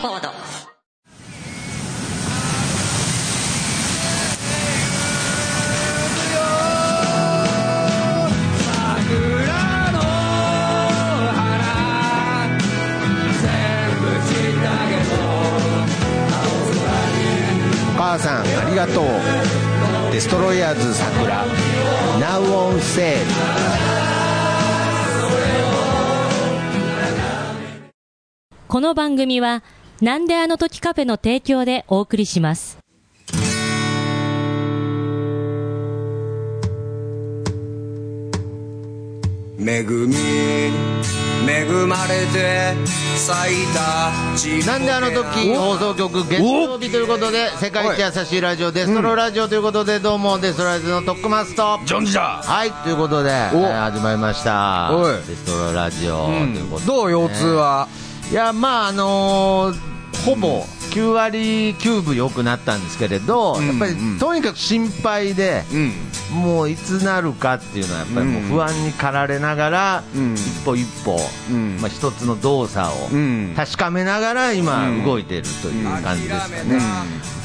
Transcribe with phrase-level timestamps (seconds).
[0.00, 0.28] コード。
[0.30, 0.32] お
[18.02, 19.04] 母さんありがとう。
[20.12, 21.44] デストロイヤーズ桜。
[22.18, 23.18] Now on sale
[28.66, 29.62] この番組は、
[30.00, 32.78] なんであの時カフェの提供でお送りします。
[39.58, 40.16] 恵み
[41.46, 42.74] 恵まれて
[43.16, 52.72] 咲いたちなんであの時放送局月曜日ということで世界一優しいラジオデストロラジオということでどうもデストロラジオのトックマストジョンジだはい。
[52.72, 54.90] ということで、えー始まりました。
[55.26, 57.88] デストロラジオということで、どう腰痛は、
[58.30, 59.90] いやまああのー
[60.24, 65.92] ほぼ9割9分良くなったんですけれど、うんやっぱりうんとにかく心配で、うん。
[66.42, 70.34] もういつなるかっていうのはやっぱりもう不安に駆られながら、うん。
[70.34, 71.16] 一歩一歩、
[71.50, 71.78] うん。
[71.80, 73.54] まあ、一つの動作をうん。
[73.56, 75.04] 確かめながら今うん。
[75.04, 76.80] 動いているという感じですかね、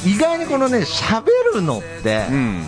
[0.04, 2.62] 意外にこのね喋るのって、うん。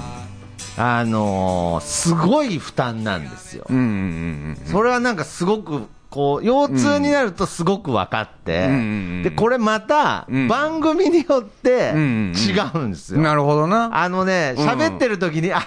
[0.78, 4.58] あのーすごい負担なんですよ、うんうん。
[4.64, 8.72] それはなんかすごくこう腰痛になるとすごく分かって、うん。
[8.72, 10.48] うんでこれまたうん。
[10.48, 13.90] 番組によってうん違うんですよ、なるほどな。
[13.92, 15.60] あのね、うん喋ってる時に、あ、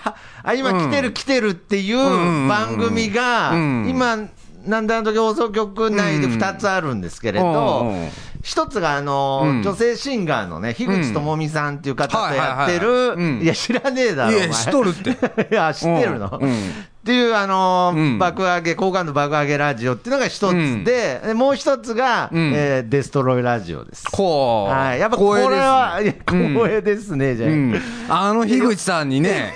[0.43, 3.87] あ今来てる来てるっていううん番組が、うん。
[3.89, 4.17] 今、
[4.65, 8.09] なんだあの時放送局内で2つあるんですけれどうん、
[8.43, 9.63] 一つがあの、うん。
[9.63, 15.11] 女性シンガーのね、樋口智美さんっていう方とやってる、いや、知らねえだろ、いや知っとるって。
[15.51, 16.39] いや、知ってるの。
[17.03, 18.19] うんっていう、あのうん。
[18.19, 22.53] 爆上げ、好感度爆上げラジオっていうのが一つで、でもう一つが、うん。
[22.53, 24.05] えーデストロイラジオです。
[24.11, 24.71] こう。
[24.71, 27.49] はい、やっぱこれは、光栄ですね、じゃあ。
[27.49, 29.53] うん、あの樋口さんにね、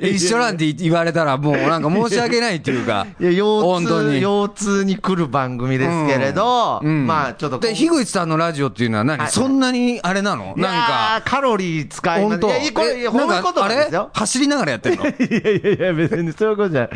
[0.00, 4.20] 一緒なんて言われたら、もうなんか申し訳ないっていうか、 いや腰痛本当に。
[4.20, 6.88] 腰痛に来る番組ですけれど、うん。
[6.88, 7.06] うん。
[7.06, 9.30] まあちょっとで、樋口さんのラジオっていうのは何、はい。
[9.30, 10.54] そんなにあれなの？
[10.56, 12.40] なんか、ーカロリー使います。
[12.40, 12.60] 本当。
[12.60, 13.88] いやこれいや褒め言なんかあれ？
[14.12, 15.04] 走りながらやってんの？
[15.06, 15.14] いや
[15.50, 16.90] いやいや別にそういうことじゃない。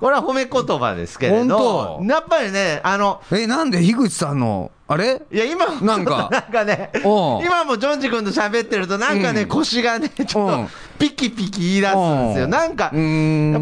[0.00, 2.04] これは褒め言葉ですけれ本ど当。
[2.04, 5.22] やっぱりねあのえ、なんで樋口さんの、あれ？
[5.32, 6.28] いや今もなんか。
[6.30, 9.48] なんかね今もジョンジ君と喋ってるとなんかね、うん。
[9.48, 12.44] 腰がねちょっとうんピキピキ言い出すんですよ。
[12.44, 12.50] うん。
[12.50, 12.92] なんかやっ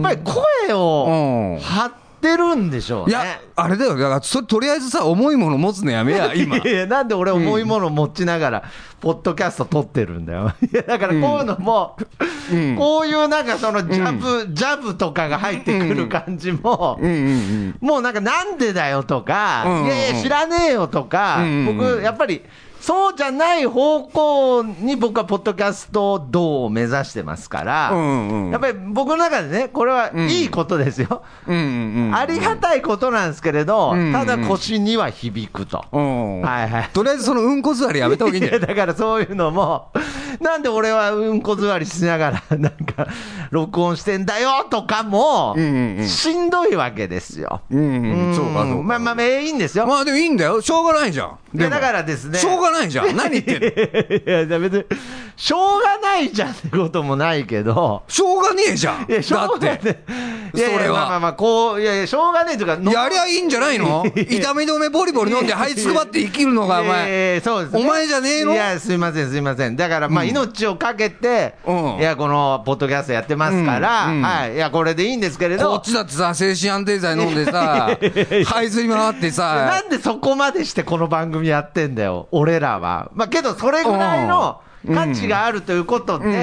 [0.00, 1.60] ぱり声をうん。
[1.60, 1.92] 張っ
[2.22, 3.10] てるんでしょうね。
[3.10, 3.96] いや、あれだよ。
[3.96, 6.56] だから、そとりあえずさ、重いもの持つのやめや、 今。
[6.56, 8.62] いやなんで俺重いもの持ちながら、
[9.00, 10.52] ポッドキャスト撮ってるんだよ。
[10.62, 11.96] いや、だからこういうのも、
[12.52, 12.76] うん。
[12.76, 17.10] こういうなんかそのジャブ、ジャブとかが入ってくる感じも、うん。
[17.10, 17.16] うん。
[17.16, 17.76] うん。
[17.80, 19.86] もうなんかなんでだよとか、うんうん。
[19.86, 21.44] いやいや知らねえよとか、うん。
[21.44, 21.68] うん。
[21.68, 21.76] うん。
[21.78, 22.42] 僕、やっぱり、
[22.82, 31.22] そうじゃない方向に僕はポッドキャスト道を目指してますから、うんうんやっぱり僕の中でね、これはいいことですよ。
[31.46, 35.84] ありがたいことなんですけれど、うんうんただ腰には響くと。
[35.92, 36.40] うん。
[36.42, 36.90] はいはい。
[36.92, 39.90] とりあえずそのうんこ座りやめた方がいいんいやじゃないだからそういうのも、
[40.40, 43.06] なんで俺はうんこ座りしながら、 なんか、
[43.50, 45.54] 録音してんだよとかも
[46.04, 47.60] しんどいわけですよ。
[47.70, 48.34] うんうん。
[48.34, 48.82] そうか、そうか。
[48.82, 49.86] まあまあまあ、いいんですよ。
[49.86, 50.60] まあでもいいんだよ。
[50.60, 51.38] しょうがないじゃん。
[51.54, 53.14] だからですねしょうがないじゃん。
[53.16, 53.68] 何言ってんの？
[53.68, 54.84] いや、じゃあ別に、
[55.36, 59.06] しょうがないじゃんってこともないけど、しょうがねえじゃん。
[59.10, 59.78] いや、しょだっうがない。
[59.78, 59.98] て。
[60.54, 64.04] いやいやそれはまあまあまあ、こう、いやいや、しょうがねえとか、のやりゃいいんじゃないの？
[64.14, 67.10] 痛み止めボリボリ飲んで這いつくばって生きるのが、お前。
[67.10, 68.52] やいやそうですねお前じゃねえの？
[68.52, 69.76] いや、すいません、すいません。
[69.76, 74.54] だから、まあ、うん命をかけて、うんいや、この、ポッドキャストやってますから、うんうんはい。
[74.54, 83.10] いや、これでいいんですけれこどっ、ちだってさ、精神安定剤飲んでさ、 這いずり回ってなさ、んでそこまでしてこの番組やってんだよ、俺らは。
[83.14, 84.94] まあ、けど、それぐらいのうん。
[84.94, 86.34] 価値があるということで、うんう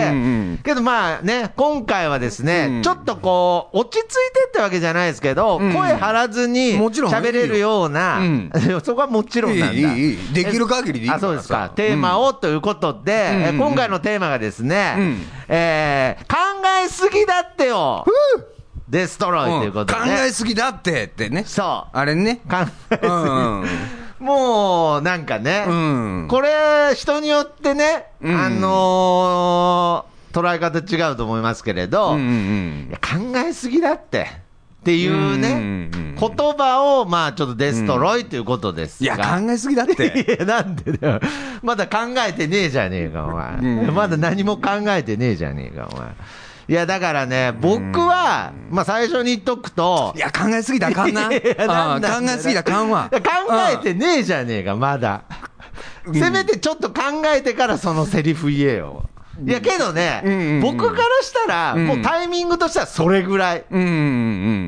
[0.54, 2.82] んけどまあね、今回はですね、うん。
[2.82, 4.12] ちょっとこう、落ち着いて
[4.48, 5.74] ってわけじゃないですけど、うん。
[5.74, 8.52] 声張らずにもちろん喋れるような、うん。
[8.84, 9.74] そこはもちろんなんだ。
[9.74, 11.66] いいできる限りでいいあ、そうですか。
[11.68, 11.72] さ。
[11.76, 13.58] テーマをということで、えうん。
[13.58, 15.22] 今回のテーマがですね、うん。
[15.50, 16.36] えー考
[16.86, 18.06] えすぎだってよ
[18.88, 21.44] デストロイということで、考えすぎだってってね。
[21.46, 21.98] そう。
[21.98, 22.42] あれね。
[22.50, 22.58] 考
[22.92, 23.99] えすぎ。
[24.20, 34.28] うんもう、なんかね、うんこれ、人によってね、うんあのー捉え方違うと思いますけれど、うんうん考えすぎだって。
[34.82, 39.40] っていうね、うんうんうん言葉を、まあ、ちょっとデストロイということですいや、が。
[39.40, 40.08] 考えすぎだって。
[40.36, 41.20] いや、なんでだよ。
[41.64, 43.56] まだ考えてねえじゃねえか、お前。
[43.56, 46.08] うんまだ何も考えてねえじゃねえか、お前。
[46.70, 51.34] いや、だからね、僕は、まあ、最初に言っとくとい、や、考えすぎたらあかんな。
[51.34, 53.10] いやなんなんだ考えすぎたらあかんわ。
[53.12, 53.20] 考
[53.74, 55.24] えてねえじゃねえか、まだ。
[56.14, 57.02] せめてちょっと考
[57.36, 59.10] えてからそのセリフ言えよ。
[59.44, 60.62] いやけどね、うんうんうん。
[60.62, 61.88] 僕からしたら、うん。
[61.88, 63.66] もうタイミングとしてはそれぐらい。
[63.72, 63.86] うんう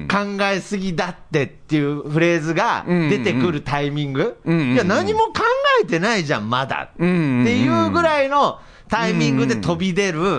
[0.05, 4.73] ん考えすぎだってっていうフレーズが出てくるタイミング、うんうんうん。
[4.73, 5.33] いや、何も考
[5.83, 7.43] えてないじゃん、まだ、うんうんうん。
[7.43, 8.59] っていうぐらいの
[8.89, 10.37] タイミングで飛び出る、うんうん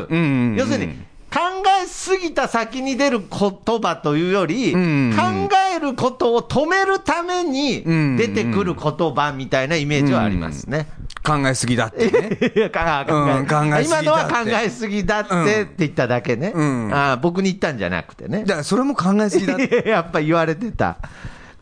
[0.50, 0.56] うん。
[0.56, 1.38] 要するに、考
[1.82, 7.82] えすぎた先に出る言葉というより、うんうん考えることを止めるために
[8.17, 10.87] 出てくる言葉みたいなイメージはありますね。
[11.25, 12.38] 考えすぎだってね。
[12.55, 18.44] いや考えうん考えすぎだって今のは考えすぎだってって言っただけね、うんあー僕に言ったんじゃなくてね。
[18.44, 19.84] だからそれも考えすぎだって。
[19.88, 20.99] やっぱ言われてた。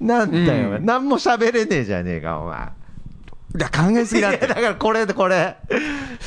[0.01, 2.69] なんだよ、うん何も喋れねえじゃねえか、お前。
[3.57, 4.47] だ考えすぎだって。
[4.47, 5.57] だからこれでこれ、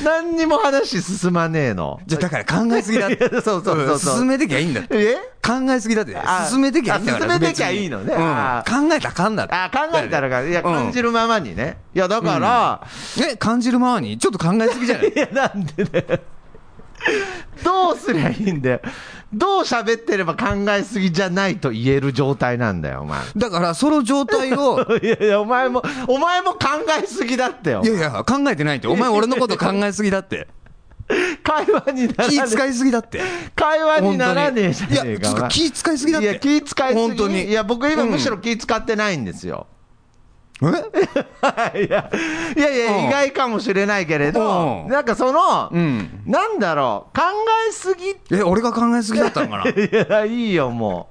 [0.02, 1.98] 何にも話進まねえの。
[2.06, 3.28] じゃあだから考えすぎだって。
[3.40, 4.98] そうそうそうそうん進めてきゃいいんだって。
[4.98, 5.16] え？
[5.42, 6.46] 考えすぎだってあ。
[6.50, 9.54] 進めてきゃいいんだ進めてきゃいいのね考えたらあかんだって。
[9.54, 11.04] あ考えたらか、いや、感じる。
[11.08, 11.78] るままにね。
[11.94, 12.86] いや、だから、
[13.26, 14.18] え、感じるままに？
[14.18, 15.08] ちょっと考えすぎじゃない？
[15.14, 16.20] いや、なんでね。
[17.62, 18.80] どうすりゃいいんだよ。
[19.34, 23.20] どう喋ってれば考えすぎじゃないと言える状態なんだよ、お前。
[23.36, 26.58] だから、その状態を、 いやいや、お前も、お前も考
[27.02, 27.88] えすぎだってよい。
[27.88, 28.88] やいや、考えてないって。
[28.88, 30.48] お前俺のこと考えすぎだって。
[31.42, 33.20] 会話にならね気使いすぎだって。
[33.54, 35.28] 会話にならねえじゃねいや、えか。
[35.28, 36.28] ちょっと気使いすぎだって。
[36.28, 37.00] いや、気使いすぎ。
[37.00, 37.44] 本当に。
[37.44, 39.66] いや、僕今うんむしろ気使ってないんですよ。
[40.62, 40.66] え？
[41.86, 42.10] いや、
[42.56, 43.04] いやいや、うん。
[43.04, 44.88] 意外かもしれないけれどう、ん。
[44.88, 46.22] なんかその、うん。
[46.26, 47.22] なんだろう、考
[47.68, 49.70] えすぎえ、俺が考えすぎだったのかな？
[49.70, 51.08] いや、いいよ、も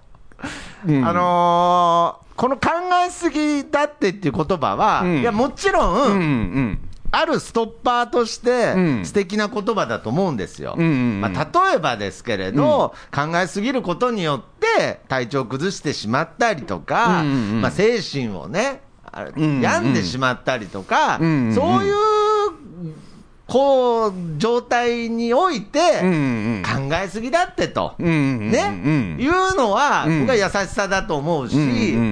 [0.88, 0.92] う。
[0.92, 1.06] うん。
[1.07, 2.69] あのーこの考
[3.06, 5.18] えすぎだってっていう言葉は、うん。
[5.19, 6.80] いや、もちろん、うんうん。
[7.12, 9.06] あるストッパーとしてうん。
[9.06, 10.75] 素敵な言葉だと思うんですよ。
[10.75, 11.31] まあ、
[11.69, 17.62] 例えばですけれど、考えすぎることによって体調を崩してしまったりとか、うんうんうん。
[17.62, 18.81] まあ、精神をね、
[19.36, 21.94] 病んでしまったりとか、うんうんうんそういう
[23.45, 25.80] こう状態において。
[26.63, 27.94] 考えすぎだってと。
[28.00, 28.10] うんう
[28.45, 28.51] ん。
[28.51, 31.56] ね、うんいうのは、うん僕は優しさだと思うし、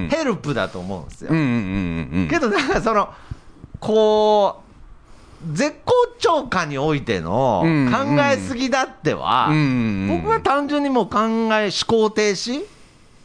[0.09, 1.29] ヘルプだと思うんですよ。
[2.29, 3.09] けど、なんかその、
[3.79, 4.71] こう、
[5.57, 11.19] 絶好調下においての考えすぎだっては、うんうんうん僕は単純にもう考
[11.53, 12.63] え、思考停止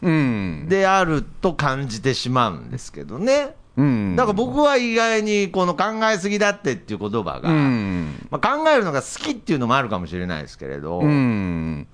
[0.02, 0.66] うん。
[0.68, 3.54] であると感じてしまうんですけどね。
[3.76, 4.16] うん。
[4.16, 8.26] だから僕は意外にこの考えすぎだってっていう言葉が、うん。
[8.30, 11.86] まあ、考えるのが好きっていうのもあるかもしれないですけれど、うん。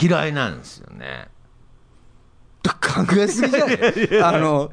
[0.00, 1.28] 嫌いなんですよね。
[2.62, 4.22] 考えすぎじゃない？
[4.22, 4.70] あの、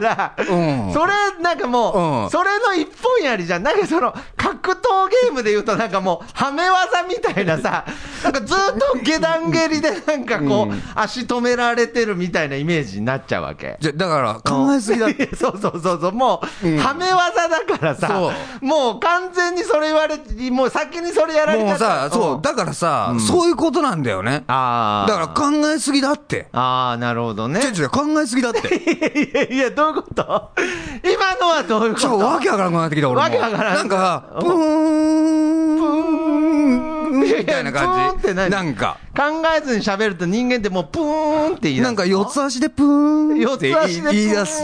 [0.00, 1.12] だから、うんそれ、
[1.42, 3.62] なんかもう、うんそれの一本やりじゃん。
[3.62, 4.14] なんかその、
[4.56, 7.84] 格闘ゲームで言うと、なんかもう、はめ技みたいなさ、
[8.24, 8.56] なんかずっ
[8.94, 13.76] と下段蹴りでなんかこう、うん足止められてるみたいなイメージになっちゃうわけ。
[13.80, 15.34] じゃ、だから考えすぎだって。
[15.36, 18.32] そうそうそうそう、もう、うんはめ技だからさそ、
[18.64, 24.44] もう完全にそれ言われて、もう先にそれやられちゃったもうさ、そう、だからさ、そういうことなんだよね。
[24.48, 26.48] あだから考えすぎだって。
[26.52, 27.60] ああ、なるほどね。
[27.60, 28.68] 違う違う、考えすぎだって。
[28.76, 30.50] いやいや、どういうこと？
[31.04, 32.00] 今のはどういうこと？
[32.00, 33.22] ちょ、わけわからなくなってきた、俺も。
[33.22, 34.54] わけわからんなんか、うんプー
[37.16, 38.18] ンみたいな感じ。
[38.18, 38.50] って何？
[38.50, 39.22] なんか、考
[39.56, 43.84] えずに喋ると人間ってもうプーンって言い出すなんか四つ足でプーンって言
[44.26, 44.62] い出す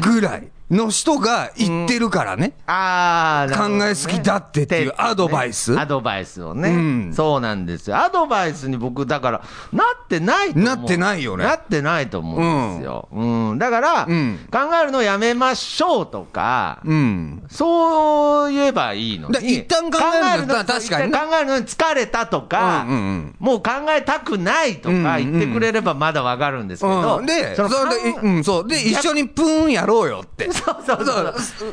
[0.00, 2.52] ぐらいの人が言ってるからね。
[2.66, 7.96] ああ、なるほどね考えすぎだってっていうアドバイスアドバイスをね、うんそうなんですよ。
[7.96, 9.40] アドバイスに僕、だから、
[9.72, 10.54] なってない。
[10.54, 13.08] なってないよねなってないと思うんですよ。
[13.12, 13.58] うん。
[13.58, 17.42] だから、うん考えるのやめましょうとか、うん。
[17.48, 19.54] そう言えばいいのだに。
[19.54, 19.98] 一旦考
[20.34, 23.36] えるの考確かに考えるのに疲れたとか、うんうんうん。
[23.38, 27.68] もう考えたくないとか言ってくれればまだわかるんですけど、うん、で、それ
[28.12, 28.68] で、うん、そう。
[28.68, 30.50] で、一緒にプーンやろうよって。
[30.52, 31.12] そうそうそ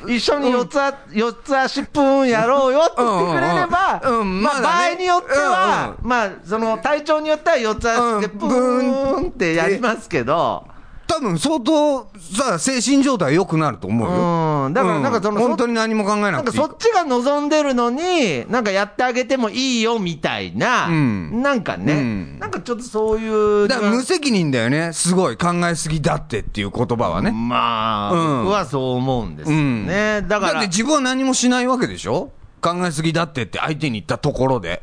[0.06, 0.12] う。
[0.12, 4.20] 一緒に四つあ、四つ足プーンやろうよって言ってくれれば、うんうん。
[4.20, 4.42] うん。
[4.44, 10.75] まあ場合によっては、まあその体調によっては四つ足でプーンってやりますけど、
[11.08, 14.66] 多分相当さ、精神状態良くなると思うよ。
[14.66, 23.68] うん、だからなんかその、うん本当に何も考えなくてそっちが望んでるのに、なんかやってあげてもいいよみたいな、うんなんかね、うんなんかちょっとそういう。
[23.68, 24.92] だから無責任だよね。
[24.94, 27.32] すごい考えすぎだってっていう言葉はね。
[27.32, 30.24] まあ、うん僕はそう思うんですよね。
[30.28, 30.54] だから。
[30.54, 32.32] だって自分は何もしないわけでしょ？
[32.62, 34.82] 考えすぎだってって相手に言ったところで。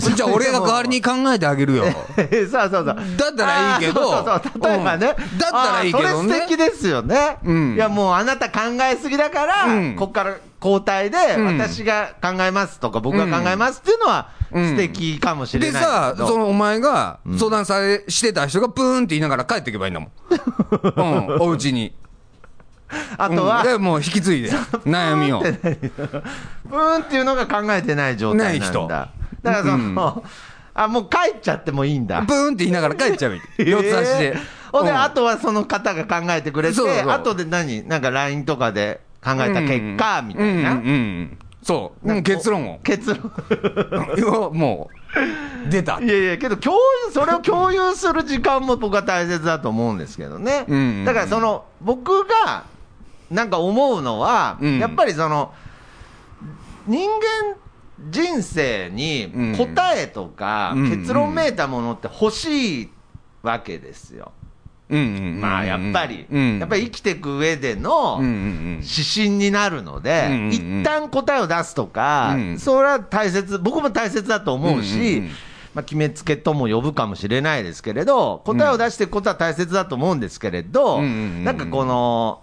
[0.00, 1.84] じゃあ俺が代わりに考えてあげるよ。
[1.84, 1.90] そ
[2.22, 2.84] うそうそう。
[2.84, 2.96] だっ
[3.36, 5.14] たらいいけどそうそうそう例えばね。
[5.18, 7.38] うんだったらいいけどねそれ素敵ですよね。
[7.44, 8.60] うんいやもうあなた考
[8.90, 15.82] えすぎだから、うんこっから交代で、うん私が考えますとか、僕が考えますっていうのはうん素敵かもしれでない
[16.12, 16.26] けど。
[16.26, 20.10] さ、そのお前が相談されしてた人がプーンって言いながら帰っていけばいいんだもん。
[21.34, 21.94] うん、お家に。
[23.18, 24.50] あとは、うんでもう引き継いで、
[24.86, 25.40] 悩みを。
[26.64, 28.88] ブーンっていうのが考えてない状態なんない人
[29.44, 29.52] だ。
[29.52, 30.24] だからその、
[30.74, 32.22] あ、もう帰っちゃってもいいんだ。
[32.22, 33.70] ブーンって言いながら帰っちゃうみたい。
[33.70, 34.38] 四つ足でえー。
[34.72, 40.72] ほんで、うんあとはその方が考えてくれて、そうそうあとで何なんか LINE とかで考えた結果、みたいな。
[40.72, 42.78] うんうんうんそう、うん結論を。
[42.80, 43.32] 結論。
[44.52, 44.90] も
[45.66, 46.06] う、出たい。
[46.06, 50.66] やいや、けど共有、それを共有する時間も僕は大切だと思うんですけどね。
[50.68, 52.64] うんうんうんだからその、僕が
[53.30, 55.52] なんか思うのは、うんやっぱりその、
[56.86, 57.56] 人間
[57.98, 62.90] 人生に答えとかうん結論めいたものって欲しい
[63.42, 64.32] わけですよ。
[65.40, 66.58] まあやっぱり、うん。
[66.58, 75.22] やっぱり生きていく上での指針になるので、一旦答えを出すとか、うんそれは大切、僕も大切だと思うし、
[75.74, 82.42] まあ、決めつけとも呼ぶかもしれないですけれど、答えを出していくことは大切だと思うんですけれど、なんかこの、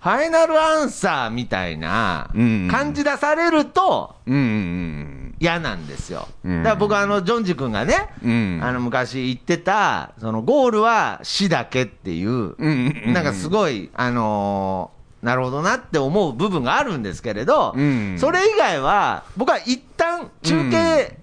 [0.00, 2.30] ファイナルアンサーみたいな
[2.70, 4.14] 感じ出されると
[5.40, 6.28] 嫌なんですよ。
[6.44, 6.62] うん。
[6.62, 8.60] だから僕はあの、ジョンジ君がね、うん。
[8.62, 12.54] あの昔言ってた、そのゴールは死だけっていう、
[13.12, 18.16] なんかすごい、あのーなるほどなって思う部分があるんですけれど、うん。
[18.20, 21.17] それ以外は、僕は一旦中継、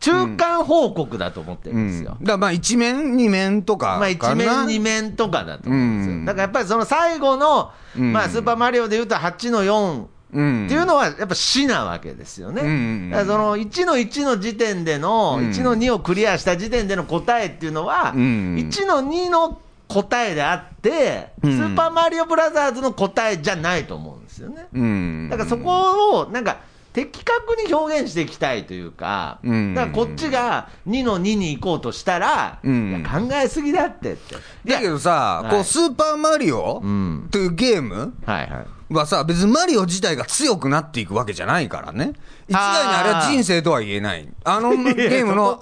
[0.00, 2.16] 中間報告だと思ってるうんんですよ。
[2.20, 6.16] だからまあ一面二面とかまあ一面二面とかだと思うんですよ。
[6.16, 6.24] うん。
[6.24, 8.12] だからやっぱりその最後の、うん。
[8.12, 12.62] まあスーパーマリオで言うと8の4うんっていうのはやっぱ死なわけですよね。
[12.62, 15.50] うんその1の1の時点での、うん。
[15.50, 18.20] 1の2をクリアした時点での答えっていうのは、うん。
[18.56, 21.58] 1の2の答えであって、うん。
[21.58, 24.66] スーパーマリオブラザーズの答えじゃないと思うんですよね。
[24.72, 25.28] うん。
[25.30, 34.36] だからそこをなんか的確に表現していきたいというか、うんだからこっちが2の2に行こうとしたら、うん考えすぎだってって。
[34.64, 38.66] だけどさ、はいこう、スーパーマリオうんというゲームはいはい。
[38.92, 42.12] はさ、別にマリオ自体が強くなっていくわけじゃないからね。
[42.48, 44.28] 一概にあれは人生とは言えない。
[44.42, 45.60] あのゲームその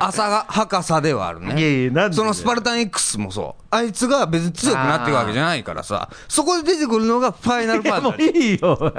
[0.00, 1.54] 浅が、はさではあるね。
[1.56, 3.64] いやいやそのスパルタン X もそう。
[3.70, 8.32] あいつが別に強くなっていくわけじゃないからさ、そこで出てくるのがファイナルパートナー。
[8.32, 8.92] いいよ、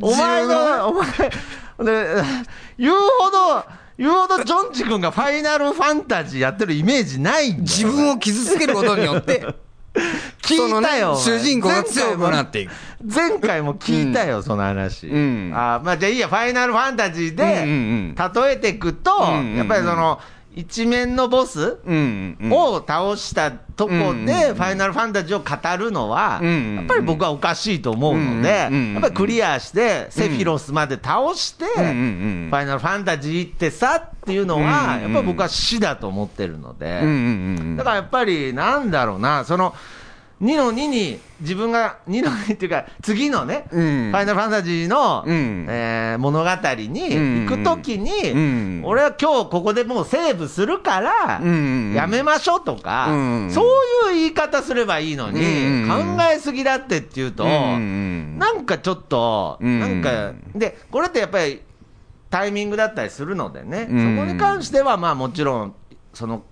[0.00, 2.22] お前が、お前、で
[2.78, 3.64] 言うほど、
[3.98, 7.62] 言うほどジョンジ君がファイナルファンタジーやってるイメージないんだよ。
[7.62, 9.44] 自分を傷つけることによって、
[10.42, 11.14] 聞いたよ。
[11.14, 12.70] ね主人公が強くなっていく。
[13.04, 15.06] 前回も聞いたよ、その話。
[15.06, 18.14] うんあまあじゃあいいや、ファイナルファンタジーで、うんうんうん
[18.44, 20.20] 例えていくと、うんうんうんやっぱりその、
[20.54, 22.52] 一面のボスうんうん。
[22.52, 31.94] を倒したとこで、うんファイナルファンタジーを語るのは、やっぱり僕はおかしいと思うのでうんうんうん、やっぱりクリアして、セフィロスまで倒して、フうんうんう
[32.48, 32.50] ん。
[32.52, 37.00] ァイナルファンタジーってさっていうのは、やっぱり僕は死だと思ってるので、
[37.76, 39.74] だからやっぱり、なんだろうな、その
[40.40, 44.10] 2の2に、自分が2の2っていうか、次のね、うん。
[44.10, 45.66] ファイナルファンタジーの、うん。
[45.68, 48.82] えー物語に行くときに、うん。
[48.84, 51.92] 俺は今日ここでもうセーブするから、うん。
[51.94, 53.16] やめましょうとか、う
[53.46, 53.50] ん。
[53.50, 53.64] そう
[54.10, 55.88] いう言い方すればいいのに、うん。
[56.16, 58.38] 考えすぎだってっていうと、うん。
[58.38, 59.80] なんかちょっと、うん。
[59.80, 61.60] なんか、で、これってやっぱり
[62.30, 64.16] タイミングだったりするのでね、うん。
[64.16, 65.74] そこに関しては、まあもちろん、
[66.14, 66.42] その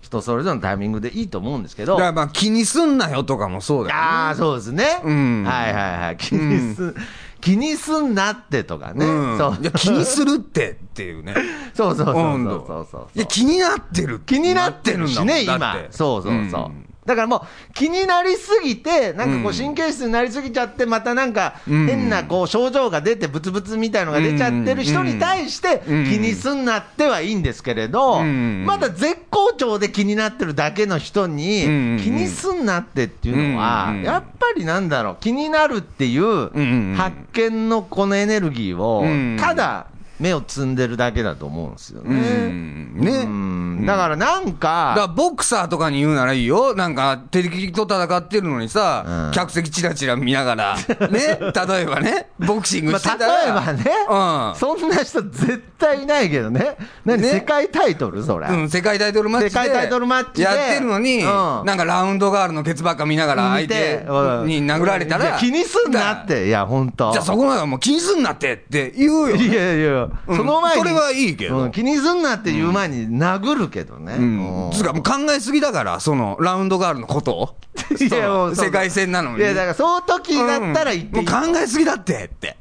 [0.00, 4.02] 人それぞれのタイミングでいいと思うんですけど、だからまあ気にすんなよとかもそうだよね。
[4.02, 5.44] ああ、そうですね、うん。
[5.44, 6.94] はいはいはい、気にす、
[7.40, 9.38] 気にすんなってとかね、うん。
[9.38, 9.58] そう。
[9.60, 11.34] いや気にするってっていうね。
[11.74, 13.06] そうそうそうそうそうそう。
[13.14, 14.20] いや、気になってる。
[14.20, 15.76] 気になってるしね、今。
[15.90, 16.68] そうそうそう。
[16.70, 21.86] んだからもう気になりすぎて、なんかこううん神経質になりすぎちゃって、またなんかうん。
[21.86, 26.04] 変なこう症状が出て、ブツブツみたいのが出ちゃってる人に対して、気うん。
[26.20, 28.64] にすんなってはいいんですけれど、うん。
[28.66, 36.94] まだ絶好調で気になってるだけの人にうん、気にすんなってっていうのはうん、やっぱりなんだろう、気になるっていううん。
[36.94, 39.86] 発見のこのエネルギーをうん、ただ
[40.20, 42.48] 目を積んでるだけだと思うんですようね。
[42.48, 42.96] ん。
[42.96, 43.10] ね。
[43.24, 46.74] うんだからなんだからか、ボクサーとかに言うならいいよ。
[46.74, 50.76] なんか、敵と戦ってるのにさ、うん客席チラチラ見ながら、
[51.10, 53.42] ね、例えばね、ボクシングましてたあ、ら。
[53.44, 56.76] 例えばね、そんな人絶対いないけどね。
[57.04, 57.28] 何、ね？
[57.28, 58.24] 世界タイトル？
[58.24, 58.48] それ。
[58.48, 58.60] うん。
[58.62, 59.50] うん、世界タイトルマッチで。
[59.50, 61.28] 世界タイトルマッチでやってるのに、うん
[61.64, 65.38] なんかラウンドガールのケツばっか見ながら相手うんに殴られたら。
[65.38, 67.12] 気にすんなって、いや、ほんと。
[67.12, 69.36] じゃあそこまではもう気にすんなってって言うよ。
[69.36, 70.82] いやいや、うんその前に。
[70.82, 74.14] それはいいけどうん気にすんなって言う前に殴るけどね。
[74.18, 74.70] うん。
[74.72, 77.32] つうかもう考えすぎだから、その、ラウンドガールのこと？
[77.32, 77.56] を。
[78.00, 79.38] いやもう世界戦なのに。
[79.38, 82.56] いや、だからその時だったら言ってもう考えすぎだってって。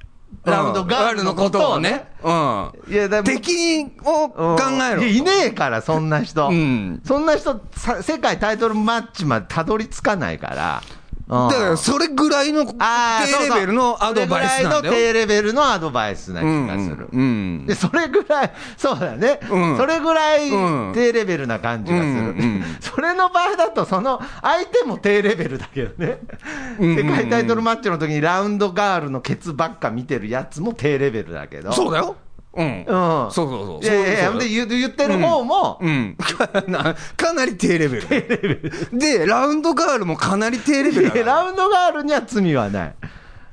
[0.46, 2.72] ラウンドガールのことをねうん。
[2.90, 4.58] いや、だ敵を考
[4.90, 5.04] えろ。
[5.04, 6.48] いねえから、そんな人。
[6.48, 10.82] うんそんな人さ、世界タイトルマッチまでたどり着かないから。
[11.30, 12.76] だからそれぐらいの低
[13.50, 14.94] レベルのアドバイスなんだそれぐらいのよ。
[14.94, 17.10] 低レベルのアドバイスな気うんがする。
[17.12, 19.40] うんで、それぐらい、そうだね。
[19.50, 20.56] うんそれぐらいう
[20.90, 22.10] ん低レベルな感じがする。
[22.10, 26.20] うんうん それの場合だと、その相手も低レベルだけどね。
[26.80, 31.74] うん世界タイトルマッチの時にラウンドガールのケツばっか見てるやつも低レベルだけど。
[31.74, 32.16] そうだよ。
[32.58, 32.80] うん。
[32.80, 32.86] うん。
[32.86, 33.84] そうそうそう。
[33.84, 36.16] いやいやで言ってる方も、うん。
[36.18, 38.72] かな かなり低レベル。
[38.92, 42.96] で、ラウンドガールもかなり低レベルラウンドガールには罪はない。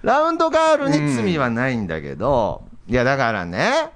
[0.02, 3.90] ラウンドガールに罪はないんだけど、いや、だからね、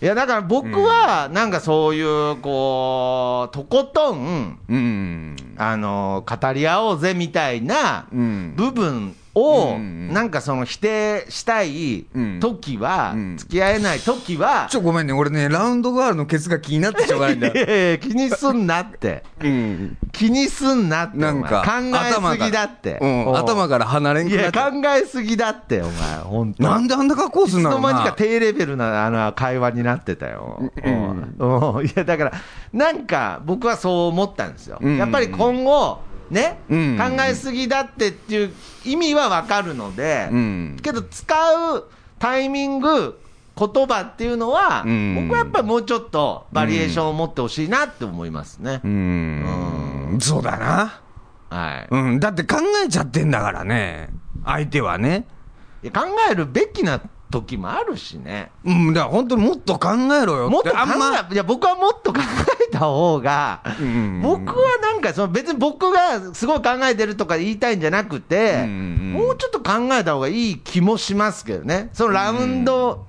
[0.00, 5.36] いや、だから僕は、なんかそういう、こう、とことん、うん。
[5.56, 15.12] あの、語り合おうぜみたいなうん部分を、うんなんかその否定したいうん時は、うん付き合えない時は、ちょ、ごめんね。
[15.12, 17.54] 俺ね、ラウンドガールのケツが気になってしょうがないんだよ。
[17.54, 19.24] いやいや気にすんなって。
[19.42, 19.98] うん。
[20.12, 21.18] 気にすんなって。
[21.18, 22.98] なんか、考えすぎだって。
[23.02, 23.36] うん。
[23.36, 28.12] 頭から離れんいや、くなっちゃ考えすぎだって、お前、本当なんであんな格好すんだろういつの間にかな。
[28.12, 30.60] 低レベルなあの会話になってたよ。
[30.82, 32.32] うんうんいや、だから、
[32.72, 34.78] なんか僕はそう思ったんですよ。
[34.80, 36.00] うんやっぱり今後、
[36.30, 38.52] ね、うん考えすぎだってっていう
[38.84, 40.76] 意味はわかるので、うん。
[40.82, 41.34] けど使
[41.74, 43.18] うタイミング、
[43.58, 48.80] 言葉っていうのは、うん僕はやっぱりもうちょっとバリエーションを持ってほしいなって思いますね。
[48.84, 50.18] うん。
[50.20, 51.00] そうだな。
[51.50, 51.88] はい。
[51.90, 52.20] うん。
[52.20, 54.10] だって考えちゃってんだからね。
[54.44, 55.26] 相手はね。
[55.94, 58.50] 考えるべきな時もあるしね。
[58.64, 58.92] うん。
[58.92, 60.50] だから本当にもっと考えろよ。
[60.50, 61.26] もっと考あんま。
[61.30, 62.20] え、いや、僕はもっと考
[62.68, 71.90] えた方が、うん僕はなんかその別に僕がすごい考えてるとか言いたいんじゃなくて、うんもうちょっと考えた方がいい気もしますけどね。
[71.92, 73.06] そのラウンド、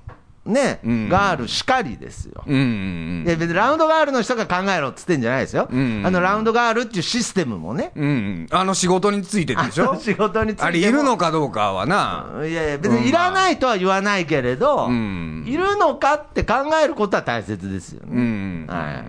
[0.48, 2.42] ね、うんガールしかりですよ。
[2.46, 3.24] うん。
[3.26, 5.68] 別にラウンドガールの人が考えろっつってんじゃないですよ。
[5.70, 7.92] うんあのラウンドガールっていうシステムもね。
[7.94, 8.46] うん。
[8.50, 9.96] あの仕事についてでしょ？
[10.00, 12.30] 仕事についてもあれいるのかどうかはな。
[12.46, 18.12] いやいや、別にいらないとは言わないけれど、うんいるのかって考えることは大切ですよね。
[18.14, 18.66] うん。
[18.68, 19.04] は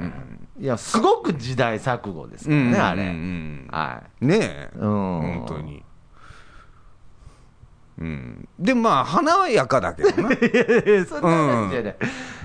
[0.60, 0.64] い。
[0.64, 3.04] いや、すごく時代錯誤ですからね、あれ。
[3.04, 4.70] うんはねえ。
[4.76, 4.78] い。
[4.78, 4.90] うん。
[4.90, 5.84] 本当に。
[8.00, 8.48] うん。
[8.58, 10.30] で、まあ、華やかだけどな。
[11.06, 11.96] そんな話じゃない。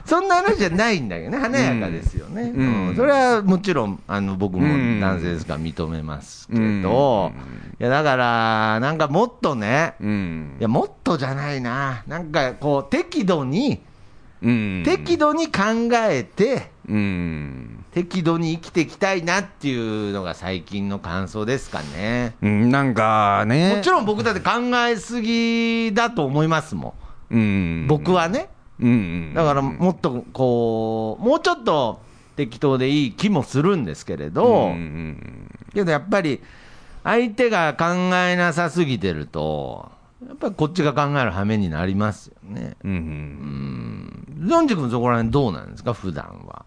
[0.04, 2.50] そんな話じゃないんだけどね、華やかですよね。
[2.50, 7.32] んうんそれはもちろん、あの、僕もうん男性ですから認めますけど、
[7.80, 10.62] いや、だから、なんかもっとね、うんい。
[10.62, 12.02] や、もっとじゃないな。
[12.06, 13.80] なんか、こう、適度に、
[14.42, 14.82] うん。
[14.84, 15.62] 適度に考
[16.08, 17.83] えて、うん。
[17.94, 22.34] 適度に生きていきたいなっていうのが最近の感想ですかね。
[22.42, 22.68] うん。
[22.68, 23.76] なんかね。
[23.76, 24.50] もちろん僕だって考
[24.88, 26.94] えすぎだと思いますも
[27.30, 27.86] うんん。。
[27.86, 28.48] 僕はね。
[28.80, 29.32] うん。
[29.32, 32.00] だからもっとこう、もうちょっと
[32.34, 35.48] 適当でいい気もするんですけれど、うん。
[35.72, 36.40] けどやっぱり
[37.04, 37.84] 相手が考
[38.16, 39.92] えなさすぎてると、
[40.26, 42.76] やっぱりこっちが考える羽目になりますよね。
[42.82, 42.90] うん。
[42.90, 44.48] うん。
[44.48, 46.64] ジョンジ君そこら辺どうなんですか、普段は。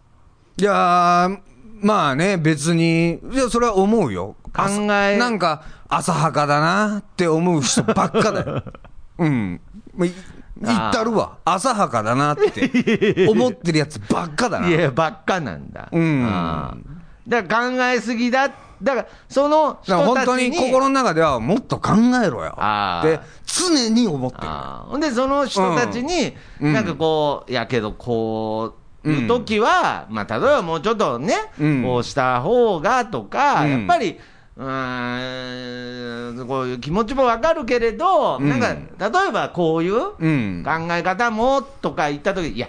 [0.59, 1.39] いやー、
[1.81, 4.35] まあね、別に、いや、それは思うよ。
[4.53, 8.63] 考えなんか、浅はかだなって思う人ばっかだよ。
[9.19, 9.61] うん。
[9.95, 10.13] まあい
[10.59, 11.37] 言ったるわ。
[11.45, 14.67] 浅はかだなって思ってるやつばっかだな。
[14.69, 15.89] いや、ばっかなんだ。
[15.91, 16.83] うん
[17.27, 18.49] だから考えすぎだ。
[18.81, 20.05] だから、その人たちに。
[20.05, 21.93] 本当に心の中ではもっと考
[22.23, 24.47] えろよって常に思ってる。
[24.89, 34.17] ほんで、その人たちに、うんなんかこう、いやけど、こう、いう時は、まあ、例えばもうちょっとね、うんこうした方がとか、うんやっぱり、
[34.57, 40.63] うーん、こういう気持ちもわかるけれど、うんなんか、例えばこういう考うん。
[40.91, 42.67] え方もとか言った時いや、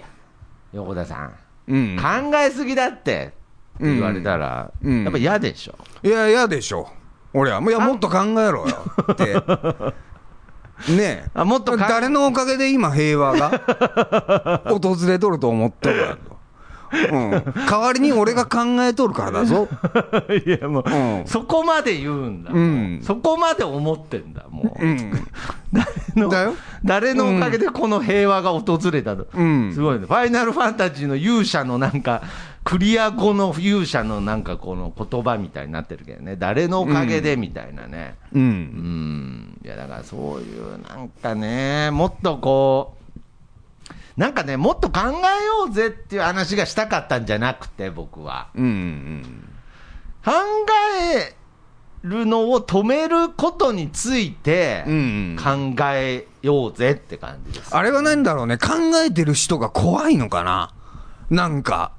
[0.73, 1.33] 横田さん、
[1.67, 1.97] うん。
[1.97, 3.33] 考えすぎだって、
[3.77, 5.75] って言われたら、うんやっぱ嫌でしょ？
[6.03, 6.89] いや、嫌でしょ。
[7.33, 7.61] 俺は。
[7.61, 8.75] いや、もっと考えろよ
[9.11, 9.33] って。
[10.89, 11.25] ねえ。
[11.33, 16.17] あもっとか誰のおかげで今平和が訪れとると思っとる。
[16.91, 19.67] 代わりに俺が考えとるからだぞ。
[20.45, 21.23] いや、もう、うん。
[21.25, 22.51] そこまで言うんだ。
[22.51, 22.99] うん。
[23.03, 24.85] そこまで思ってんだ、もう。
[24.85, 25.27] うん。
[25.71, 26.53] 誰のだよ。
[26.83, 29.71] 誰のおかげでこの平和が訪れたと、うん。
[29.73, 32.23] すごいね、ファイナルファンタジーの勇者のなんか、
[32.63, 38.39] クリア後の勇者のなんかこの言葉みたいになってるけどね、誰のおかげでみたいなね、う。
[38.39, 38.45] うん。
[38.45, 42.98] ん、いやだからそういうなんかね、もっとこう、
[44.19, 48.49] なんかね、もっと考えようぜっていう話がしたかったんじゃなくて、僕は。
[48.53, 48.65] うん。
[48.65, 49.49] うん。
[50.25, 50.31] 考
[51.15, 51.35] え
[52.03, 57.73] るのを止めることについてうん考えようぜって感じです。
[57.73, 58.57] あれは何だろうね。
[58.57, 58.73] 考
[59.05, 60.73] えてる人が怖いのかな？
[61.29, 61.93] なんか。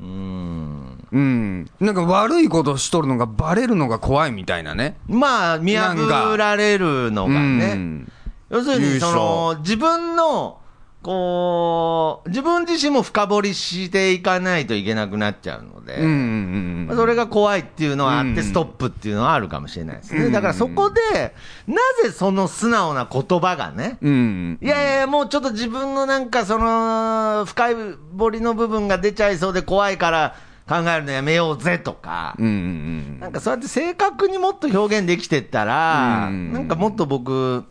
[0.00, 1.06] うーん。
[1.12, 1.70] うん。
[1.78, 4.96] なんか悪いことしとるのがバレるのが怖いみたいなね。
[5.08, 7.74] まあ、見破られるのがうね。
[7.74, 8.10] ん
[8.48, 10.60] 要するに、その、自分の、
[11.04, 20.24] こう、自分自身も深掘りしていかないといけなくなっちゃうので、うんうんまあそれが怖いっていうのはあって、うんストップっていうのはあるかもしれないですね。
[20.24, 21.34] うんだからそこで、
[21.66, 24.12] なぜその素直な言葉がね、うん。
[24.12, 24.58] うん。
[24.62, 27.74] いやいや、もうちょっと自分のなんかその、深い
[28.18, 30.34] 掘りの部分が出ちゃいそうで怖いから
[30.66, 37.64] 考えるのやめようぜとか、うんうんなんかそうやって正確にもっと表現できてったら、うんなんかもっと僕、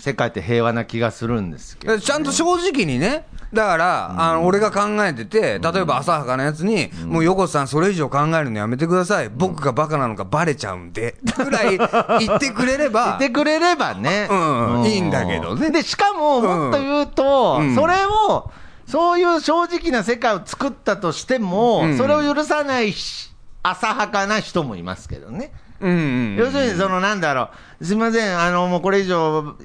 [0.00, 2.00] 世界って平和な気がするんですけど、うん。
[2.00, 9.28] ちゃんと正直にね、だから、あの、俺が考えてて、例えば浅はかなやつに、もう横田さんそれ以上考えるのやめてください。
[9.28, 11.78] 僕がバカなのかバレちゃうんで、ぐらい
[12.20, 14.84] 言ってくれれば、 言ってくれればね、 うん。
[14.84, 15.70] いいんだけどね。
[15.70, 17.74] で、しかも、もっと言うと、うん。
[17.74, 18.50] それを、
[18.86, 21.98] そういう正直な世界を作ったとしても、うん。
[21.98, 23.30] それを許さないし
[23.62, 25.52] 浅はかな人もいますけどね。
[25.80, 25.96] うんう
[26.34, 26.36] ん。
[26.36, 29.56] 要するに、そのなんだろう、すみません、あのもうこれ以上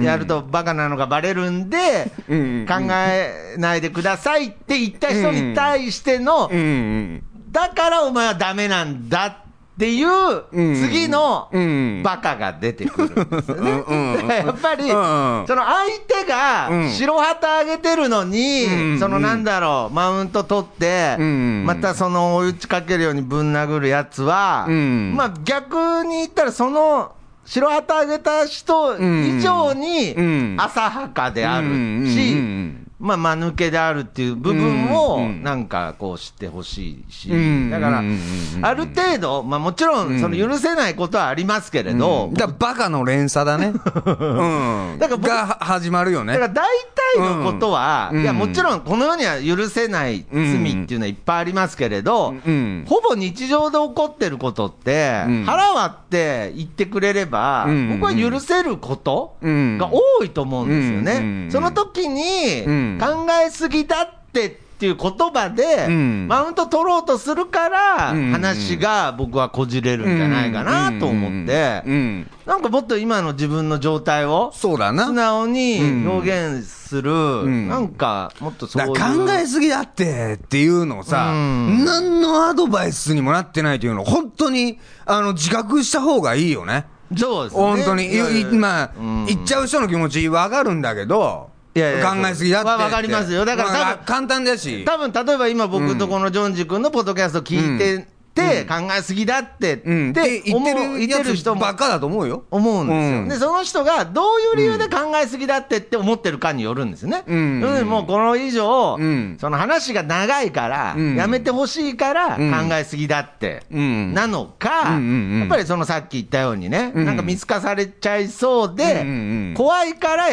[0.00, 7.22] やるとバカなのがバレるんで、うん考えないでくださいって言った人に対しての、うんうん。
[7.50, 9.41] だからお前はダメなんだ
[9.82, 10.74] っていう、うん。
[10.76, 12.02] 次のうん。
[12.04, 13.70] バカが出てくるんですよね。
[14.46, 16.88] やっぱり、うんその相手がうん。
[16.88, 25.14] 白旗あげてるのに、うんそのなんだろう、マウント取って、うんまたその追い打ちかけるようにぶん殴るやつは、うん。
[25.16, 27.10] まあ逆に言ったら、その
[27.44, 30.56] 白旗あげた人以上にうん。
[30.60, 38.18] 浅はかであるうんし、うんまあ、間抜けであるっていう部分を、うんなんかこう知ってほしいし、うんだからうん、
[38.62, 43.72] ある程度、まあもちろん、その許せないことはありますけれど、だからバカの連鎖だね。
[43.74, 44.98] うん。
[45.00, 46.46] だから僕が始まるよねだか。
[46.46, 48.22] ら大体のことは、うん。
[48.22, 52.84] いや、もちろんこの世には許せない罪っていうのはいっぱいありますけれど、うん。
[52.88, 55.44] ほぼ日常で起こってることって、うん。
[55.44, 58.00] 腹割って言ってくれれば、うん。
[58.00, 59.78] 僕は許せることうん。
[59.78, 61.44] が多いと思うんですよね。
[61.44, 61.50] うん。
[61.50, 62.98] その時に、うん。
[63.00, 66.26] 考えすぎだってっていう言葉で、うん。
[66.26, 68.32] マウント取ろうとするから、うん。
[68.32, 71.92] 話が僕はこじれるんじゃないかなと思って、うん。
[71.92, 72.30] うん。
[72.46, 75.06] なんかもっと今の自分の状態を、そうだな。
[75.06, 77.68] 素直に表現する、ん。
[77.68, 81.84] なんかもっとそうだいう考えすぎだってっていうのをさ、うん。
[81.84, 86.86] 何のアドバイスにもなってないというのを本当にあの自覚した方がいいよね。
[87.16, 87.62] そうですね。
[87.62, 88.12] 本当に。
[88.12, 89.26] いやいやいまあ、うん。
[89.26, 92.68] 言っちゃう人の気持ちわかるんだけど、いやいや考えすぎだって。
[92.68, 93.44] わわかりますよ。
[93.44, 94.84] だから多分まあ簡単だし。
[94.84, 100.58] 多分例えば今僕とこのジョンジ君のポッドキャスト聞いてて、考えすぎだってって思
[100.94, 102.44] う言ってる人もばっかだと思うよ。
[102.50, 103.28] 思うんですよ、うん。
[103.28, 107.60] でその人がどういう理由で考えすぎだってって思ってるかによるんですよね、うん。
[107.86, 109.36] もうこの以上、うん。
[109.38, 111.16] その話が長いから、うん。
[111.16, 112.50] やめてほしいからうん。
[112.50, 114.14] 考えすぎだって、うん。
[114.14, 117.04] なのか、やっぱりそのさっき言ったようにね、うん。
[117.04, 120.28] なんか見透かされちゃいそうで、怖いから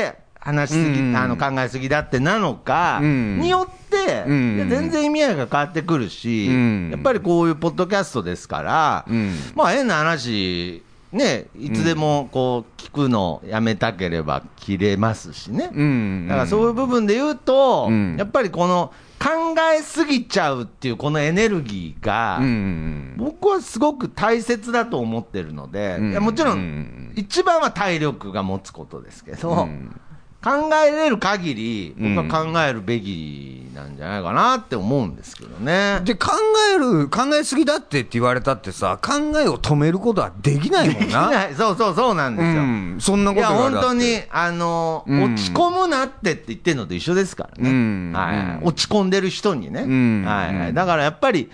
[0.50, 1.10] 話しすぎ、うん。
[1.10, 3.40] うんあの考えすぎだってなのか、うん。
[3.40, 6.90] によって、全然意味合いが変わってくるし、うん。
[6.92, 9.34] やっぱりこういうポッドキャストですから、うん。
[9.56, 15.72] まあ変な話、ね、いつでもこう聞くのやめたければ切れますしね。
[15.74, 16.28] うん。
[16.28, 18.16] だからそういう部分で言うと、うん。
[18.18, 22.46] やっぱりこの考えすぎちゃうっていうこのエネルギーが、うん。
[22.46, 26.12] うん僕はすごく大切だと思ってるので、うん。
[26.12, 30.00] いやもちろうんん、一番は体力が持つことですけど、うん
[30.42, 30.52] 考
[30.88, 36.00] えれる限り、僕は考えるべきなんじゃないかなって思うんですけどね。
[36.06, 36.30] で、考
[36.74, 41.50] える、考えすぎだってって言われたってさ、考えを止めることはできないもんできな。
[41.58, 42.62] そうそうそうなんですよ。
[42.62, 43.88] うん、そんないことや、言われたって。
[43.88, 45.24] 本当に、あの、うん。
[45.24, 47.70] 落ち込むなってって言ってるのと一緒ですからね。
[47.70, 48.14] うん。
[48.16, 48.38] はい。
[48.62, 48.68] うん。
[48.68, 49.82] 落ち込んでる人にね。
[49.82, 50.24] うん。
[50.26, 50.70] はいはい。
[50.70, 50.76] うん。
[50.76, 51.50] だからやっぱり、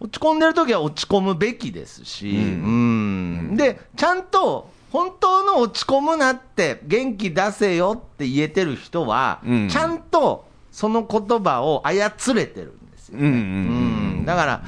[0.00, 3.56] 落ち込んでる時は落ち込むべきですし、うん。
[3.56, 9.68] で、ちゃんと、本当の落ち込むなって、元気出せよって言えてる人は、うん。
[9.68, 13.18] ちゃんとその言葉を操れてるんですよ。
[13.18, 13.34] うんうんう
[14.22, 14.62] んだから、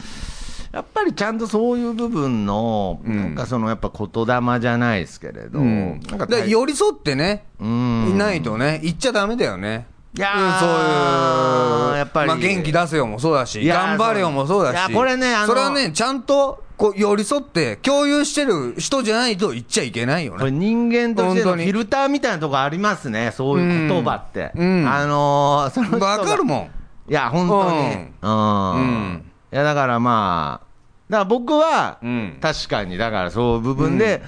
[0.73, 3.17] やっぱりちゃんとそういう部分の、うん。
[3.17, 6.01] なんかそのやっぱ言霊じゃないですけれど、うん。
[6.11, 8.11] なんか寄り添ってね、うん。
[8.11, 9.87] いないとね、言っちゃダメだよね。
[10.17, 20.59] いやーうんそういう、やっぱりまあ、元気出せよもそうだし、頑張れよもそうだし、これねあのそれはね、ちゃんとこう寄り添って、共有してる人じゃないと言っちゃいけないよこれね。
[20.59, 24.51] 人間としてのフィルターみたいなとこありますね、そういう言葉って。
[24.55, 26.71] うんあのー そのわかるも
[27.07, 27.11] ん。
[27.11, 27.79] いや、本当に。
[28.23, 28.75] うんうん。
[28.77, 30.67] うんいや、だからまあ、
[31.11, 34.23] だから僕は、うん確かに、だからそういう部分で、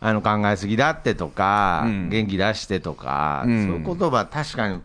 [0.00, 4.80] あの考えすぎだってとか、うん元気出してとか、うんそういう言葉、確かに、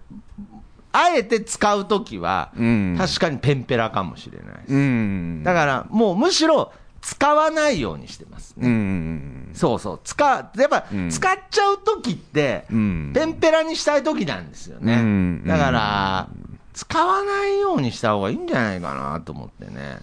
[0.92, 4.74] あえて使うときは、うん確かにペンペラかもしれないです。
[4.74, 5.44] うん。
[5.44, 6.72] だから、もうむしろ
[7.04, 8.66] 使わないようにしてますね。
[8.68, 9.50] うん。
[9.54, 10.00] そうそう。
[10.06, 10.24] 使
[10.56, 14.94] う、やっぱ、うん使っちゃうときって、うんペンペラにしたいときなんですよね。
[14.96, 16.28] うんだから、
[16.74, 20.00] 使わないようにした方がいいんじゃないかなと思ってね。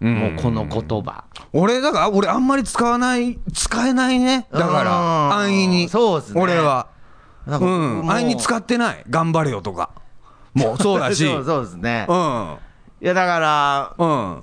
[0.00, 1.24] もうこの言葉。
[1.52, 4.46] 俺、だから、俺あんまり使わない、使えないね。
[4.50, 5.88] だかうんら、安易に。
[5.90, 6.88] そうですね俺は。
[7.46, 7.68] なんかう
[8.04, 8.10] ん。
[8.10, 9.04] 安易に使ってない。
[9.10, 9.90] 頑張れよとか。
[10.54, 11.24] もう、そうだし。
[11.30, 12.06] そうそうですね。
[12.08, 12.56] うん。
[13.02, 14.42] いや、だから、うん。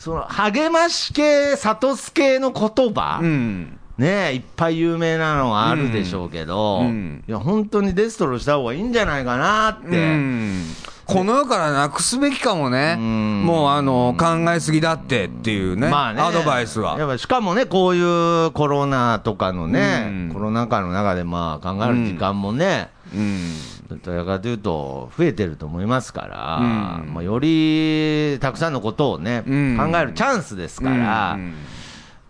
[0.00, 3.78] その、励まし系、サトス系の言葉、うん。
[3.98, 9.88] ねえ、いっぱい有名なのはあるでしょうけど、うんうんいや、本当にデストロした方がいいんじゃないかなって。
[9.88, 10.64] うん
[11.04, 12.94] この世からなくすべきかもね。
[12.94, 15.88] んもう、あの、考えすぎだってっていうね。
[15.88, 17.06] まあね、アドバイスやっは。
[17.08, 23.54] ぱしかもね、こういうコロナとかのね、うんコロナ禍の中でまあ考える時間もね、うん。
[23.96, 26.56] どちらかというと増えてると思いますから、
[27.02, 27.14] うん。
[27.14, 29.76] まあ、よりたくさんのことをね、うん。
[29.76, 31.54] 考えるチャンスですから、うん。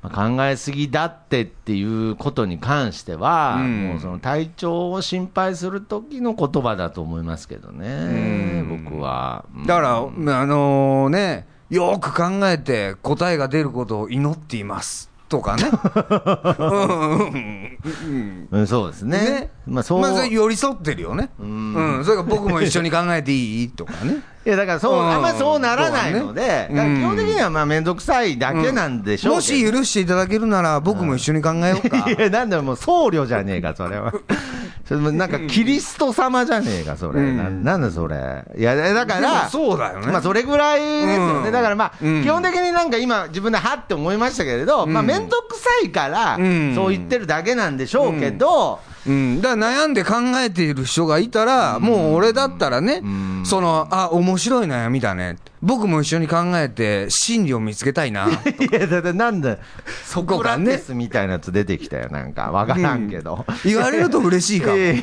[0.02, 3.88] まあ、考えすぎだってっていうことに関しては、うん。
[3.88, 8.84] もうその体調を心配する時の言葉だと思いますけどね、うん。
[8.84, 9.44] 僕は。
[9.54, 9.66] うん。
[9.66, 9.98] だから、
[10.40, 15.09] あのね、よーく考えて答えが出ることを祈っています。
[15.30, 15.70] とかね。
[16.58, 19.18] うんうんうんうんそうですね。
[19.18, 21.30] ねまあそう、まあ、それ寄り添ってるよね。
[21.40, 22.04] んうん。
[22.04, 24.18] それから僕も一緒に考えていいとかね。
[24.44, 32.08] いやだからそう、うんあんまそうならないので、ね基本的にはまあ面倒くさいだけなんでしょうもけど、し許していただけるなら、僕も一緒に考えようか。
[32.10, 34.12] いや、なんだよもう僧侶じゃねえか、それは。
[34.96, 37.20] なんかキリスト様じゃねえか、それ。
[37.20, 38.44] うんななんだそれ。
[38.56, 40.06] いや、だから、そうだよね。
[40.08, 41.46] まあそれぐらいですよね。
[41.46, 55.36] うんだからまあ、うん基本的になんか今自分ではって思いましたけれど、まあうん面倒くさいからうん、そう言ってるだけなんでしょうけど、うん、だから悩んで考えている人がいたら、もう俺だったらね、んその、あ、面白い悩みだね。
[55.62, 58.28] 僕も一緒に考えて、真理を見つけたいな。
[58.32, 58.32] い
[58.72, 59.58] や、だってなんだ、
[60.04, 62.50] ソこかねみたいなやつ出てきたよ、なんか。
[62.50, 63.44] わからんけど。
[63.64, 64.76] 言われると嬉しいかも。
[64.80, 64.94] いや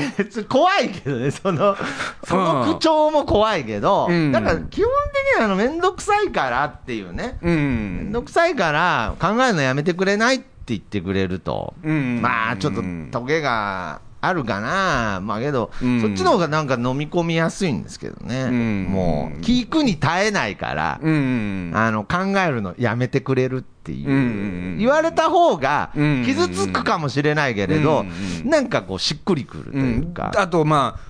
[0.00, 0.12] いや
[0.48, 1.76] 怖いけどね、その、
[2.24, 8.12] その口調も怖いけど、うんだから基本的にはあの、めんどくさいからっていうね、うめんん。
[8.12, 16.00] どくさいから考えるのやめてくれないって言ってくれると、うんまあちょっとトゲがあるかな、まあけど、うん。
[16.00, 18.84] そっちの方がなんか飲み込みやすいんですけどね、うん。
[18.84, 21.72] もう、聞くに耐えないから、うん。
[21.74, 28.04] あの考えるのやめてくれるっていう、うん言われた方がうん傷つくかもしれないけれど、
[28.42, 30.14] うんなんかこう、しっくりくるとういうん。
[30.14, 31.00] か、あと、ま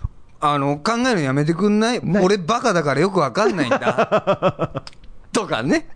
[0.41, 2.01] あ、あの、考えるのやめてくんない？
[2.03, 2.25] ない。
[2.25, 4.83] 俺バカだからよくわかんないんだ。
[5.33, 5.88] とかね。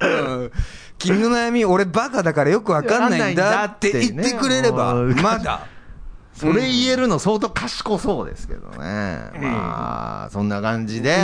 [0.00, 0.52] うん
[1.00, 5.66] 君の悩み、俺バカだからよくわかんないんだって言ってくれれば、まだ。
[6.34, 8.78] それ言えるの相当賢そうですけどね、
[9.42, 11.14] まあ、そんな感じで、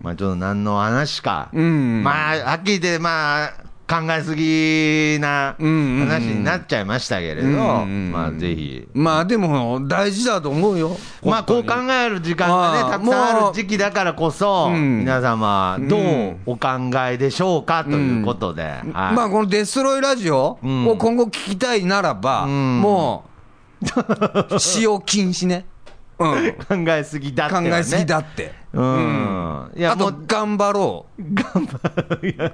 [0.00, 1.50] まあ、ちょっと何の話か。
[1.52, 3.54] まあ、はっきり言って、まあ、
[3.92, 7.52] 考えすぎなうん話になっちゃいましたけれど、う
[7.84, 8.88] んまあ、ぜひ。
[8.94, 10.96] まあでも、大事だと思うよ。
[11.22, 16.68] まあ、こう考える時間がね、たくさんある時期だからこそ、うん皆様、どううんお考
[17.06, 23.24] えでしょうかということで、はいまあ、このデストロイラジオうんを今後聞きたいならば、うんも
[24.50, 25.66] う、使用禁止ね。
[26.18, 26.84] うん。
[26.84, 28.52] 考えすぎだって、ね、考えすぎだって。
[28.72, 29.72] うん。
[29.76, 32.30] いや、あと頑張ろ頑張る。
[32.30, 32.52] いや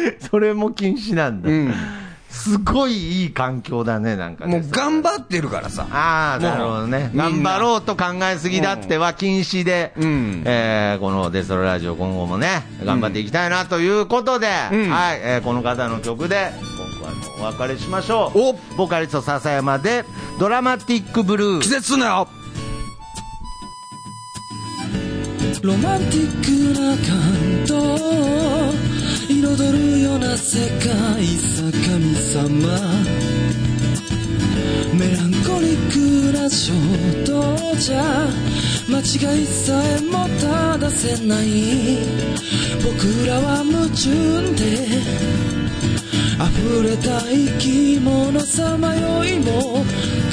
[0.30, 1.48] それも禁止なんだ。
[1.48, 1.52] う。
[1.52, 1.74] うん。
[2.28, 4.60] すごいいい環境だね、なんかね。
[4.60, 5.86] もう頑張ってるからさ。
[5.90, 7.10] ああ、なるほどね。
[7.14, 16.52] 頑張ろうと考えすぎだっては禁止で、うんえーこのデストロラジオ今後もね、頑張っていきたいなということで、うんはい、えーこの方の曲で、
[17.00, 18.38] 今回もお別れしましょう。
[18.38, 20.04] おボーカリスト笹山で、
[20.38, 21.68] ドラマティックブルー季。
[21.68, 22.28] 節すなよ
[25.62, 28.95] ロマンティックな感動
[29.38, 32.78] 彩るような世界さ神様。
[34.94, 36.72] メランコリックな衝
[37.26, 38.28] 動じゃ。
[38.88, 41.98] 間違いさえも正せない。
[42.82, 44.88] 僕らは矛盾で
[46.36, 49.84] 溢れた生き物さまよいも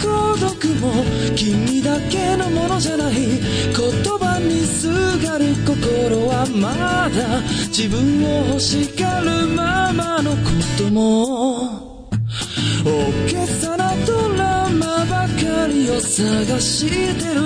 [0.02, 0.92] 孤独も
[1.36, 3.14] 君だけのものじゃない。
[3.14, 3.40] 言
[4.20, 4.90] 葉にす
[5.26, 10.38] がる心はまだ自分を欲しがるままのこ
[10.78, 11.94] とも。
[12.84, 12.90] 大
[13.32, 17.42] げさなドラマばかりを探してる。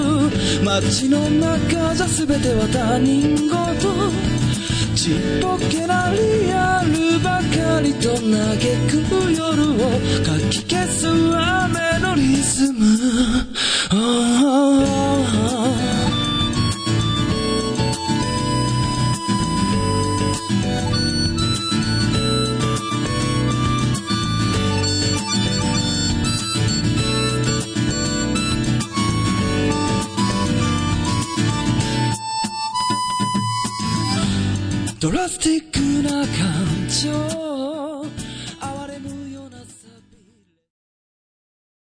[0.63, 4.46] 街の中じゃ全ては他人事。
[4.97, 7.43] ちっぽけなリアルばか
[7.81, 8.57] りと嘆
[8.89, 8.97] く
[9.31, 9.75] 夜を
[10.25, 12.83] かき消す雨のリズム、
[13.91, 13.97] ああ
[35.09, 36.27] ドラスティックな感
[36.89, 37.46] 情。